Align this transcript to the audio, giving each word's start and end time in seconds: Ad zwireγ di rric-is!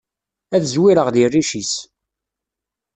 Ad 0.55 0.63
zwireγ 0.71 1.07
di 1.13 1.25
rric-is! 1.29 1.73